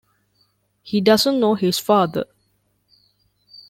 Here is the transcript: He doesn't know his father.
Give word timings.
He 0.81 0.99
doesn't 0.99 1.39
know 1.39 1.53
his 1.53 1.77
father. 1.77 2.25